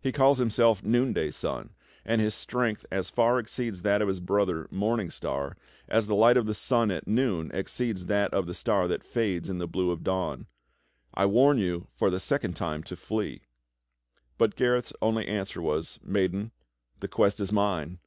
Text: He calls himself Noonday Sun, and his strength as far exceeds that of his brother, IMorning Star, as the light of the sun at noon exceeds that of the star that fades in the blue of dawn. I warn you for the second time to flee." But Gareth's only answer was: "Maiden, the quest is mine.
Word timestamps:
He 0.00 0.12
calls 0.12 0.38
himself 0.38 0.84
Noonday 0.84 1.32
Sun, 1.32 1.70
and 2.04 2.20
his 2.20 2.36
strength 2.36 2.86
as 2.92 3.10
far 3.10 3.40
exceeds 3.40 3.82
that 3.82 4.00
of 4.00 4.06
his 4.06 4.20
brother, 4.20 4.68
IMorning 4.72 5.10
Star, 5.10 5.56
as 5.88 6.06
the 6.06 6.14
light 6.14 6.36
of 6.36 6.46
the 6.46 6.54
sun 6.54 6.92
at 6.92 7.08
noon 7.08 7.50
exceeds 7.52 8.06
that 8.06 8.32
of 8.32 8.46
the 8.46 8.54
star 8.54 8.86
that 8.86 9.02
fades 9.02 9.48
in 9.50 9.58
the 9.58 9.66
blue 9.66 9.90
of 9.90 10.04
dawn. 10.04 10.46
I 11.14 11.26
warn 11.26 11.58
you 11.58 11.88
for 11.96 12.10
the 12.10 12.20
second 12.20 12.54
time 12.54 12.84
to 12.84 12.94
flee." 12.94 13.40
But 14.38 14.54
Gareth's 14.54 14.92
only 15.02 15.26
answer 15.26 15.60
was: 15.60 15.98
"Maiden, 16.00 16.52
the 17.00 17.08
quest 17.08 17.40
is 17.40 17.50
mine. 17.50 17.98